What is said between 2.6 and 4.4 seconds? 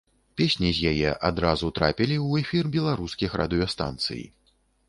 беларускіх радыёстанцый.